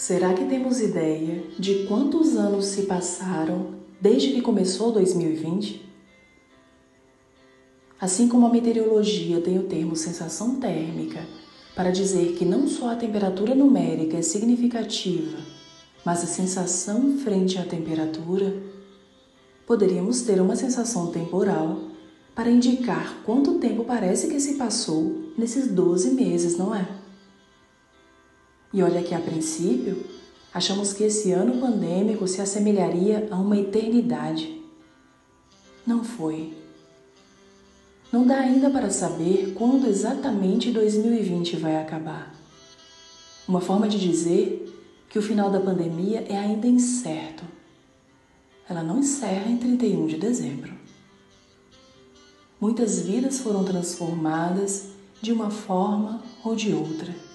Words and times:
Será 0.00 0.32
que 0.32 0.46
temos 0.46 0.80
ideia 0.80 1.44
de 1.58 1.84
quantos 1.84 2.34
anos 2.34 2.64
se 2.64 2.84
passaram 2.84 3.74
desde 4.00 4.32
que 4.32 4.40
começou 4.40 4.90
2020? 4.92 5.86
Assim 8.00 8.26
como 8.26 8.46
a 8.46 8.50
meteorologia 8.50 9.42
tem 9.42 9.58
o 9.58 9.64
termo 9.64 9.94
sensação 9.94 10.58
térmica 10.58 11.22
para 11.76 11.90
dizer 11.90 12.32
que 12.32 12.46
não 12.46 12.66
só 12.66 12.92
a 12.92 12.96
temperatura 12.96 13.54
numérica 13.54 14.16
é 14.16 14.22
significativa, 14.22 15.36
mas 16.02 16.24
a 16.24 16.26
sensação 16.26 17.18
frente 17.18 17.58
à 17.58 17.62
temperatura, 17.62 18.54
poderíamos 19.66 20.22
ter 20.22 20.40
uma 20.40 20.56
sensação 20.56 21.08
temporal 21.08 21.78
para 22.34 22.50
indicar 22.50 23.18
quanto 23.22 23.58
tempo 23.58 23.84
parece 23.84 24.28
que 24.28 24.40
se 24.40 24.54
passou 24.54 25.14
nesses 25.36 25.68
12 25.68 26.12
meses, 26.12 26.56
não 26.56 26.74
é? 26.74 26.99
E 28.72 28.82
olha 28.82 29.02
que 29.02 29.14
a 29.14 29.20
princípio, 29.20 30.04
achamos 30.54 30.92
que 30.92 31.02
esse 31.02 31.32
ano 31.32 31.60
pandêmico 31.60 32.26
se 32.28 32.40
assemelharia 32.40 33.26
a 33.30 33.36
uma 33.36 33.56
eternidade. 33.56 34.62
Não 35.84 36.04
foi. 36.04 36.54
Não 38.12 38.24
dá 38.24 38.38
ainda 38.38 38.70
para 38.70 38.90
saber 38.90 39.54
quando 39.56 39.88
exatamente 39.88 40.70
2020 40.70 41.56
vai 41.56 41.76
acabar. 41.76 42.32
Uma 43.46 43.60
forma 43.60 43.88
de 43.88 43.98
dizer 43.98 44.66
que 45.08 45.18
o 45.18 45.22
final 45.22 45.50
da 45.50 45.58
pandemia 45.58 46.24
é 46.28 46.36
ainda 46.36 46.68
incerto. 46.68 47.42
Ela 48.68 48.84
não 48.84 49.00
encerra 49.00 49.50
em 49.50 49.56
31 49.56 50.06
de 50.06 50.16
dezembro. 50.16 50.72
Muitas 52.60 53.00
vidas 53.00 53.40
foram 53.40 53.64
transformadas 53.64 54.90
de 55.20 55.32
uma 55.32 55.50
forma 55.50 56.22
ou 56.44 56.54
de 56.54 56.72
outra 56.72 57.29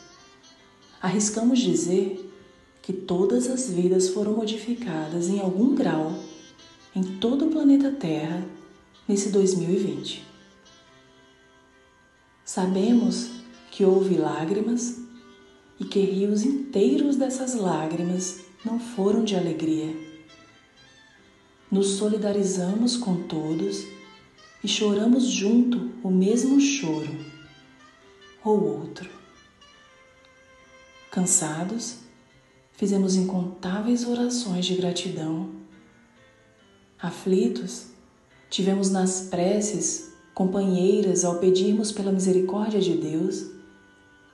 arriscamos 1.06 1.60
dizer 1.60 2.32
que 2.82 2.92
todas 2.92 3.48
as 3.48 3.70
vidas 3.70 4.10
foram 4.10 4.34
modificadas 4.34 5.30
em 5.30 5.40
algum 5.40 5.76
grau 5.76 6.18
em 6.96 7.04
todo 7.20 7.46
o 7.46 7.52
planeta 7.52 7.92
Terra 7.92 8.44
nesse 9.08 9.30
2020. 9.30 10.26
Sabemos 12.44 13.30
que 13.70 13.86
houve 13.86 14.18
lágrimas 14.18 15.00
e 15.80 15.86
que 15.86 16.00
rios 16.00 16.44
inteiros 16.44 17.18
dessas 17.18 17.54
lágrimas 17.54 18.40
não 18.66 18.80
foram 18.80 19.24
de 19.24 19.36
alegria. 19.36 19.96
Nos 21.72 21.98
solidarizamos 21.98 22.98
com 22.98 23.28
todos 23.28 23.86
e 24.64 24.68
choramos 24.68 25.26
junto 25.26 25.92
o 26.02 26.10
mesmo 26.10 26.60
choro 26.60 27.16
ou 28.44 28.80
outro. 28.80 29.15
Cansados, 31.16 32.00
fizemos 32.74 33.16
incontáveis 33.16 34.06
orações 34.06 34.66
de 34.66 34.76
gratidão. 34.76 35.50
Aflitos, 37.02 37.86
tivemos 38.50 38.92
nas 38.92 39.22
preces 39.22 40.10
companheiras 40.34 41.24
ao 41.24 41.40
pedirmos 41.40 41.90
pela 41.94 42.12
misericórdia 42.12 42.82
de 42.82 42.98
Deus 42.98 43.46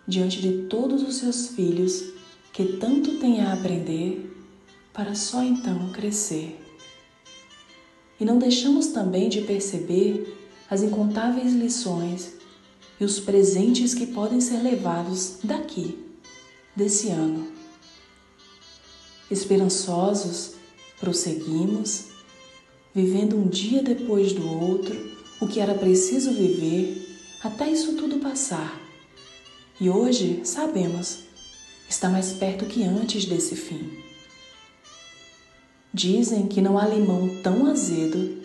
diante 0.08 0.42
de 0.42 0.64
todos 0.64 1.04
os 1.04 1.18
seus 1.18 1.50
filhos 1.50 2.14
que 2.52 2.80
tanto 2.80 3.20
têm 3.20 3.42
a 3.42 3.54
aprender 3.54 4.36
para 4.92 5.14
só 5.14 5.44
então 5.44 5.92
crescer. 5.92 6.60
E 8.20 8.26
não 8.26 8.40
deixamos 8.40 8.88
também 8.88 9.30
de 9.30 9.42
perceber 9.42 10.36
as 10.68 10.82
incontáveis 10.82 11.54
lições 11.54 12.34
e 13.00 13.06
os 13.06 13.20
presentes 13.20 13.94
que 13.94 14.08
podem 14.08 14.42
ser 14.42 14.64
levados 14.64 15.38
daqui 15.44 16.10
desse 16.76 17.10
ano. 17.10 17.52
Esperançosos, 19.30 20.56
prosseguimos, 21.00 22.06
vivendo 22.94 23.38
um 23.38 23.48
dia 23.48 23.82
depois 23.82 24.34
do 24.34 24.48
outro 24.48 25.12
o 25.40 25.48
que 25.48 25.60
era 25.60 25.74
preciso 25.74 26.32
viver 26.32 27.08
até 27.42 27.70
isso 27.70 27.96
tudo 27.96 28.20
passar. 28.20 28.80
E 29.80 29.90
hoje 29.90 30.42
sabemos, 30.44 31.24
está 31.90 32.10
mais 32.10 32.34
perto 32.34 32.66
que 32.66 32.84
antes 32.84 33.26
desse 33.26 33.56
fim. 33.56 33.90
Dizem 35.94 36.48
que 36.48 36.62
não 36.62 36.78
há 36.78 36.88
limão 36.88 37.42
tão 37.42 37.66
azedo 37.66 38.42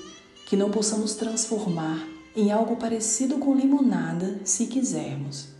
que 0.46 0.56
não 0.56 0.70
possamos 0.70 1.14
transformar 1.14 2.08
em 2.34 2.50
algo 2.50 2.76
parecido 2.76 3.38
com 3.38 3.54
limonada 3.54 4.40
se 4.44 4.66
quisermos. 4.66 5.55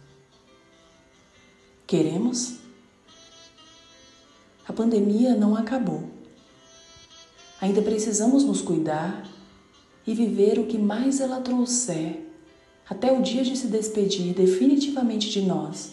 Queremos? 1.86 2.56
A 4.66 4.72
pandemia 4.72 5.36
não 5.36 5.54
acabou. 5.54 6.10
Ainda 7.60 7.80
precisamos 7.80 8.42
nos 8.42 8.60
cuidar 8.60 9.24
e 10.04 10.12
viver 10.12 10.58
o 10.58 10.66
que 10.66 10.76
mais 10.76 11.20
ela 11.20 11.40
trouxer 11.40 12.24
até 12.90 13.12
o 13.12 13.22
dia 13.22 13.44
de 13.44 13.56
se 13.56 13.68
despedir 13.68 14.34
definitivamente 14.34 15.30
de 15.30 15.42
nós. 15.42 15.92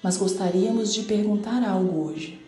Mas 0.00 0.16
gostaríamos 0.16 0.94
de 0.94 1.02
perguntar 1.02 1.64
algo 1.68 2.06
hoje. 2.06 2.40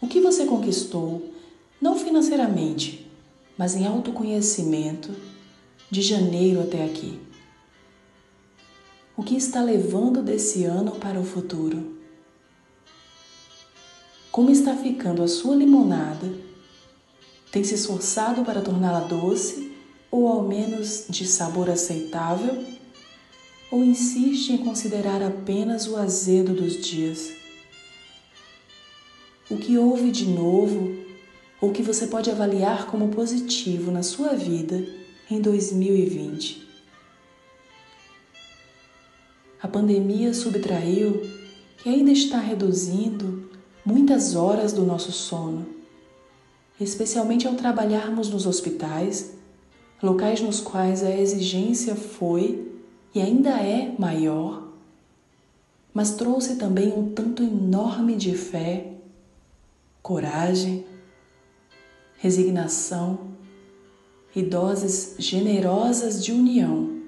O 0.00 0.08
que 0.08 0.20
você 0.20 0.46
conquistou, 0.46 1.32
não 1.80 1.96
financeiramente, 1.96 3.08
mas 3.56 3.76
em 3.76 3.86
autoconhecimento, 3.86 5.14
de 5.88 6.02
janeiro 6.02 6.60
até 6.60 6.84
aqui? 6.84 7.20
O 9.14 9.22
que 9.22 9.36
está 9.36 9.62
levando 9.62 10.22
desse 10.22 10.64
ano 10.64 10.92
para 10.92 11.20
o 11.20 11.24
futuro? 11.24 11.98
Como 14.30 14.50
está 14.50 14.74
ficando 14.74 15.22
a 15.22 15.28
sua 15.28 15.54
limonada? 15.54 16.32
Tem 17.50 17.62
se 17.62 17.74
esforçado 17.74 18.42
para 18.42 18.62
torná-la 18.62 19.00
doce 19.00 19.70
ou 20.10 20.26
ao 20.26 20.48
menos 20.48 21.04
de 21.10 21.26
sabor 21.26 21.68
aceitável? 21.68 22.64
Ou 23.70 23.84
insiste 23.84 24.54
em 24.54 24.64
considerar 24.64 25.22
apenas 25.22 25.86
o 25.86 25.96
azedo 25.96 26.54
dos 26.54 26.82
dias? 26.82 27.32
O 29.50 29.58
que 29.58 29.76
houve 29.76 30.10
de 30.10 30.24
novo 30.24 30.96
ou 31.60 31.70
que 31.70 31.82
você 31.82 32.06
pode 32.06 32.30
avaliar 32.30 32.86
como 32.86 33.08
positivo 33.08 33.90
na 33.90 34.02
sua 34.02 34.32
vida 34.32 34.82
em 35.30 35.38
2020? 35.38 36.71
A 39.62 39.68
pandemia 39.68 40.34
subtraiu 40.34 41.22
e 41.86 41.88
ainda 41.88 42.10
está 42.10 42.40
reduzindo 42.40 43.48
muitas 43.84 44.34
horas 44.34 44.72
do 44.72 44.82
nosso 44.82 45.12
sono, 45.12 45.64
especialmente 46.80 47.46
ao 47.46 47.54
trabalharmos 47.54 48.28
nos 48.28 48.44
hospitais, 48.44 49.34
locais 50.02 50.40
nos 50.40 50.60
quais 50.60 51.04
a 51.04 51.16
exigência 51.16 51.94
foi 51.94 52.72
e 53.14 53.20
ainda 53.20 53.50
é 53.50 53.94
maior, 53.96 54.66
mas 55.94 56.16
trouxe 56.16 56.56
também 56.56 56.92
um 56.92 57.12
tanto 57.12 57.40
enorme 57.44 58.16
de 58.16 58.36
fé, 58.36 58.94
coragem, 60.02 60.84
resignação 62.18 63.30
e 64.34 64.42
doses 64.42 65.14
generosas 65.18 66.24
de 66.24 66.32
união 66.32 67.01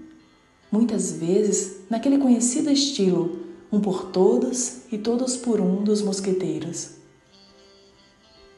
muitas 0.75 1.12
vezes 1.12 1.83
naquele 1.89 2.19
conhecido 2.19 2.69
estilo 2.69 3.38
um 3.71 3.81
por 3.81 4.06
todos 4.06 4.79
e 4.91 4.99
todos 4.99 5.37
por 5.37 5.61
um 5.61 5.85
dos 5.85 6.03
mosqueteiros. 6.03 6.94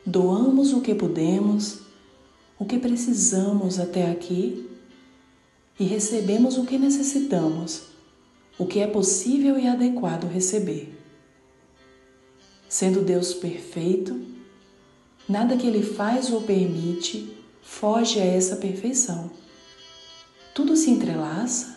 Doamos 0.05 0.73
o 0.73 0.81
que 0.81 0.95
podemos, 0.95 1.81
o 2.59 2.65
que 2.65 2.79
precisamos 2.79 3.79
até 3.79 4.11
aqui 4.11 4.67
e 5.79 5.85
recebemos 5.85 6.57
o 6.57 6.65
que 6.65 6.79
necessitamos, 6.79 7.83
o 8.59 8.65
que 8.65 8.81
é 8.81 8.87
possível 8.87 9.59
e 9.59 9.69
adequado 9.69 10.25
receber. 10.27 10.99
Sendo 12.67 13.03
Deus 13.03 13.35
perfeito, 13.35 14.19
nada 15.29 15.55
que 15.55 15.67
Ele 15.67 15.83
faz 15.83 16.33
ou 16.33 16.41
permite 16.41 17.37
foge 17.61 18.19
a 18.19 18.25
essa 18.25 18.57
perfeição. 18.57 19.31
Tudo 20.55 20.75
se 20.79 20.91
entrelaça 20.91 21.75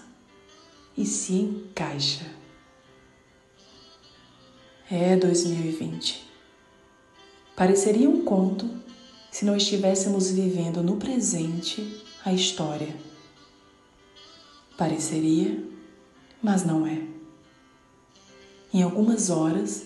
e 0.99 1.05
se 1.05 1.31
encaixa. 1.33 2.25
É 4.91 5.15
2020. 5.15 6.27
Pareceria 7.55 8.09
um 8.09 8.25
conto 8.25 8.69
se 9.31 9.45
não 9.45 9.55
estivéssemos 9.55 10.29
vivendo 10.29 10.83
no 10.83 10.97
presente 10.97 12.03
a 12.25 12.33
história. 12.33 12.93
Pareceria, 14.77 15.63
mas 16.43 16.65
não 16.65 16.85
é. 16.85 17.01
Em 18.73 18.83
algumas 18.83 19.29
horas 19.29 19.85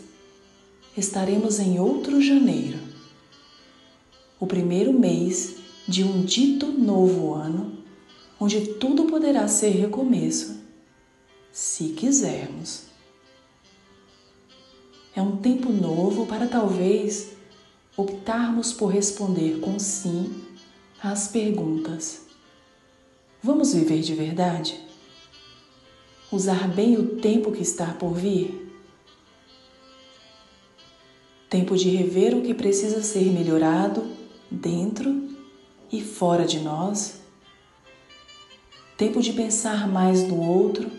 estaremos 0.97 1.59
em 1.59 1.79
outro 1.79 2.19
janeiro, 2.23 2.79
o 4.39 4.47
primeiro 4.47 4.91
mês 4.91 5.57
de 5.87 6.03
um 6.03 6.23
dito 6.25 6.71
novo 6.71 7.35
ano, 7.35 7.77
onde 8.39 8.73
tudo 8.75 9.05
poderá 9.05 9.47
ser 9.47 9.69
recomeço 9.69 10.62
se 11.53 11.89
quisermos. 11.89 12.85
É 15.15 15.21
um 15.21 15.37
tempo 15.37 15.71
novo 15.71 16.25
para 16.25 16.47
talvez 16.47 17.33
optarmos 17.95 18.73
por 18.73 18.87
responder 18.87 19.59
com 19.59 19.77
sim 19.77 20.43
às 21.01 21.27
perguntas: 21.27 22.25
Vamos 23.41 23.75
viver 23.75 24.01
de 24.01 24.15
verdade? 24.15 24.81
Usar 26.31 26.67
bem 26.67 26.97
o 26.97 27.17
tempo 27.17 27.51
que 27.51 27.61
está 27.61 27.93
por 27.93 28.15
vir? 28.15 28.59
Tempo 31.47 31.77
de 31.77 31.89
rever 31.89 32.35
o 32.35 32.41
que 32.41 32.55
precisa 32.55 33.03
ser 33.03 33.25
melhorado 33.25 34.03
dentro 34.49 35.29
e 35.91 36.01
fora 36.01 36.45
de 36.45 36.59
nós. 36.59 37.21
Tempo 38.97 39.21
de 39.21 39.33
pensar 39.33 39.87
mais 39.87 40.27
no 40.27 40.41
outro, 40.41 40.89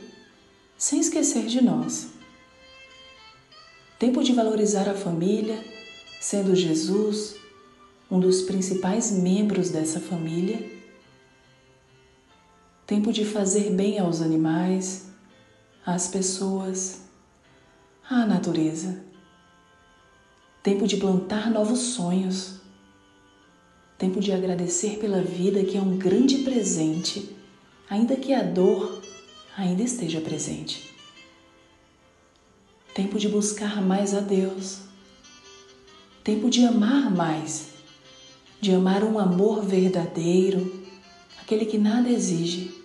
sem 0.84 1.00
esquecer 1.00 1.46
de 1.46 1.64
nós. 1.64 2.08
Tempo 3.98 4.22
de 4.22 4.34
valorizar 4.34 4.86
a 4.86 4.92
família, 4.92 5.64
sendo 6.20 6.54
Jesus 6.54 7.36
um 8.10 8.20
dos 8.20 8.42
principais 8.42 9.10
membros 9.10 9.70
dessa 9.70 9.98
família. 9.98 10.62
Tempo 12.86 13.14
de 13.14 13.24
fazer 13.24 13.70
bem 13.70 13.98
aos 13.98 14.20
animais, 14.20 15.06
às 15.86 16.08
pessoas, 16.08 17.00
à 18.06 18.26
natureza. 18.26 19.02
Tempo 20.62 20.86
de 20.86 20.98
plantar 20.98 21.50
novos 21.50 21.78
sonhos. 21.78 22.60
Tempo 23.96 24.20
de 24.20 24.32
agradecer 24.32 24.98
pela 24.98 25.22
vida 25.22 25.64
que 25.64 25.78
é 25.78 25.80
um 25.80 25.96
grande 25.96 26.40
presente, 26.40 27.34
ainda 27.88 28.16
que 28.16 28.34
a 28.34 28.42
dor 28.42 29.02
ainda 29.56 29.82
esteja 29.82 30.20
presente. 30.20 30.94
Tempo 32.94 33.18
de 33.18 33.28
buscar 33.28 33.82
mais 33.82 34.14
a 34.14 34.20
Deus. 34.20 34.80
Tempo 36.22 36.48
de 36.48 36.64
amar 36.64 37.10
mais, 37.10 37.68
de 38.60 38.72
amar 38.72 39.04
um 39.04 39.18
amor 39.18 39.64
verdadeiro, 39.64 40.84
aquele 41.40 41.66
que 41.66 41.76
nada 41.76 42.08
exige. 42.08 42.82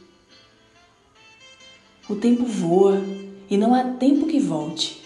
O 2.09 2.15
tempo 2.15 2.45
voa 2.45 3.01
e 3.49 3.57
não 3.57 3.73
há 3.73 3.83
tempo 3.83 4.27
que 4.27 4.39
volte 4.39 4.99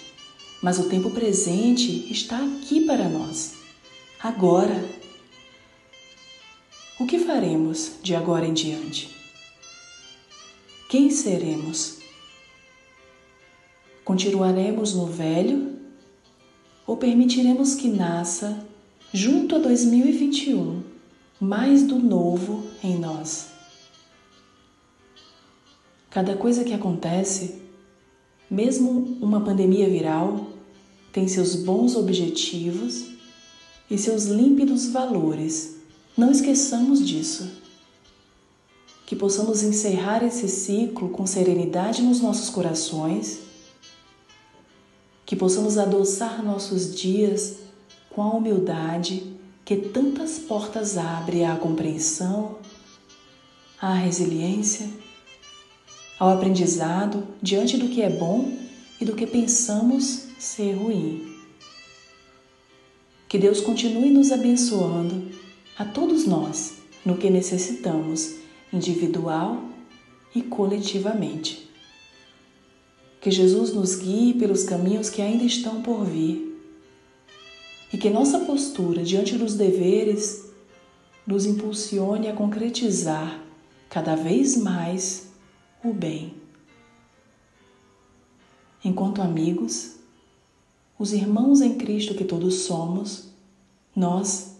mas 0.63 0.79
o 0.79 0.87
tempo 0.87 1.11
presente 1.11 2.09
está 2.09 2.37
aqui 2.37 2.85
para 2.85 3.09
nós, 3.09 3.55
agora. 4.17 4.81
O 6.97 7.05
que 7.05 7.19
faremos 7.19 7.95
de 8.01 8.15
agora 8.15 8.45
em 8.45 8.53
diante? 8.53 9.13
Quem 10.93 11.09
seremos? 11.09 11.97
Continuaremos 14.05 14.93
no 14.93 15.07
velho 15.07 15.71
ou 16.85 16.95
permitiremos 16.95 17.73
que 17.73 17.87
nasça, 17.87 18.63
junto 19.11 19.55
a 19.55 19.57
2021, 19.57 20.83
mais 21.41 21.81
do 21.81 21.97
novo 21.97 22.67
em 22.83 22.95
nós? 22.99 23.47
Cada 26.11 26.37
coisa 26.37 26.63
que 26.63 26.75
acontece, 26.75 27.55
mesmo 28.47 29.17
uma 29.19 29.41
pandemia 29.41 29.89
viral, 29.89 30.45
tem 31.11 31.27
seus 31.27 31.55
bons 31.55 31.95
objetivos 31.95 33.07
e 33.89 33.97
seus 33.97 34.25
límpidos 34.25 34.89
valores. 34.89 35.75
Não 36.15 36.29
esqueçamos 36.29 37.03
disso. 37.03 37.62
Que 39.13 39.19
possamos 39.19 39.61
encerrar 39.61 40.23
esse 40.23 40.49
ciclo 40.49 41.07
com 41.07 41.27
serenidade 41.27 42.01
nos 42.01 42.19
nossos 42.19 42.49
corações, 42.49 43.41
que 45.23 45.35
possamos 45.35 45.77
adoçar 45.77 46.43
nossos 46.43 46.95
dias 46.95 47.57
com 48.09 48.23
a 48.23 48.33
humildade 48.33 49.37
que 49.63 49.75
tantas 49.75 50.39
portas 50.39 50.97
abre 50.97 51.43
à 51.43 51.55
compreensão, 51.55 52.57
à 53.79 53.93
resiliência, 53.93 54.89
ao 56.17 56.29
aprendizado 56.29 57.23
diante 57.39 57.77
do 57.77 57.89
que 57.89 58.01
é 58.01 58.09
bom 58.09 58.51
e 58.99 59.05
do 59.05 59.13
que 59.15 59.27
pensamos 59.27 60.23
ser 60.39 60.73
ruim. 60.73 61.37
Que 63.29 63.37
Deus 63.37 63.61
continue 63.61 64.09
nos 64.09 64.31
abençoando 64.31 65.29
a 65.77 65.85
todos 65.85 66.25
nós 66.25 66.77
no 67.05 67.15
que 67.15 67.29
necessitamos, 67.29 68.41
individual 68.73 69.63
e 70.33 70.41
coletivamente. 70.41 71.69
Que 73.21 73.31
Jesus 73.31 73.73
nos 73.73 73.95
guie 73.95 74.33
pelos 74.33 74.63
caminhos 74.63 75.09
que 75.09 75.21
ainda 75.21 75.43
estão 75.43 75.81
por 75.81 76.03
vir 76.03 76.51
e 77.93 77.97
que 77.97 78.09
nossa 78.09 78.39
postura 78.39 79.03
diante 79.03 79.37
dos 79.37 79.53
deveres 79.53 80.51
nos 81.25 81.45
impulsione 81.45 82.27
a 82.27 82.33
concretizar 82.33 83.39
cada 83.87 84.15
vez 84.15 84.57
mais 84.57 85.27
o 85.83 85.93
bem. 85.93 86.33
Enquanto 88.83 89.21
amigos, 89.21 89.95
os 90.97 91.13
irmãos 91.13 91.61
em 91.61 91.77
Cristo 91.77 92.15
que 92.15 92.25
todos 92.25 92.55
somos, 92.63 93.29
nós, 93.95 94.57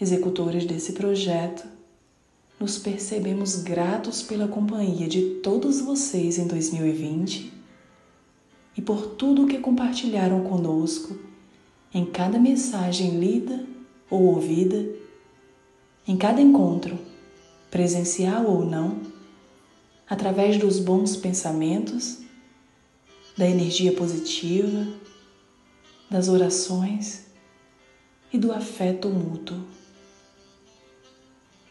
executores 0.00 0.64
desse 0.64 0.94
projeto, 0.94 1.71
nos 2.62 2.78
percebemos 2.78 3.56
gratos 3.56 4.22
pela 4.22 4.46
companhia 4.46 5.08
de 5.08 5.40
todos 5.42 5.80
vocês 5.80 6.38
em 6.38 6.46
2020 6.46 7.52
e 8.76 8.80
por 8.80 9.16
tudo 9.16 9.42
o 9.42 9.48
que 9.48 9.58
compartilharam 9.58 10.44
conosco 10.44 11.18
em 11.92 12.06
cada 12.06 12.38
mensagem 12.38 13.18
lida 13.18 13.66
ou 14.08 14.26
ouvida, 14.26 14.94
em 16.06 16.16
cada 16.16 16.40
encontro, 16.40 16.96
presencial 17.68 18.46
ou 18.46 18.64
não, 18.64 19.00
através 20.08 20.56
dos 20.56 20.78
bons 20.78 21.16
pensamentos, 21.16 22.20
da 23.36 23.48
energia 23.48 23.92
positiva 23.92 24.86
das 26.08 26.28
orações 26.28 27.26
e 28.32 28.38
do 28.38 28.52
afeto 28.52 29.08
mútuo. 29.08 29.81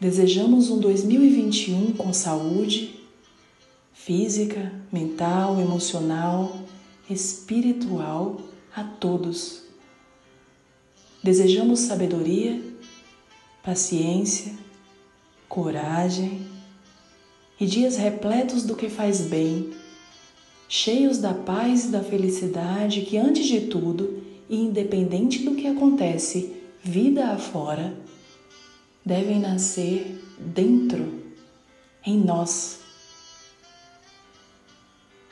Desejamos 0.02 0.68
um 0.68 0.80
2021 0.80 1.92
com 1.92 2.12
saúde 2.12 3.00
física, 3.92 4.72
mental, 4.90 5.60
emocional, 5.60 6.58
espiritual 7.08 8.40
a 8.74 8.82
todos. 8.82 9.62
Desejamos 11.22 11.78
sabedoria, 11.78 12.60
paciência, 13.62 14.52
coragem 15.48 16.48
e 17.60 17.64
dias 17.64 17.96
repletos 17.96 18.64
do 18.64 18.74
que 18.74 18.88
faz 18.88 19.20
bem, 19.20 19.70
cheios 20.68 21.18
da 21.18 21.32
paz 21.32 21.84
e 21.84 21.88
da 21.90 22.02
felicidade 22.02 23.02
que, 23.02 23.16
antes 23.16 23.46
de 23.46 23.68
tudo, 23.68 24.20
e 24.50 24.56
independente 24.56 25.44
do 25.44 25.54
que 25.54 25.68
acontece 25.68 26.56
vida 26.82 27.26
afora, 27.26 28.01
devem 29.04 29.40
nascer 29.40 30.22
dentro, 30.38 31.22
em 32.04 32.18
nós. 32.18 32.80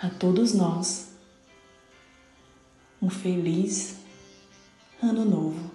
A 0.01 0.09
todos 0.09 0.55
nós, 0.55 1.09
um 3.01 3.11
feliz 3.11 3.97
Ano 5.03 5.25
Novo. 5.25 5.70